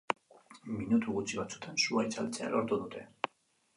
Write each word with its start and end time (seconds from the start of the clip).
Minutu 0.77 1.13
gutxi 1.17 1.37
batzutan 1.41 1.77
sua 1.85 2.07
itzaltzea 2.09 2.51
lortu 2.55 2.81
dute. 2.85 3.05